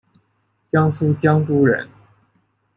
[0.67, 1.87] 江苏江都人。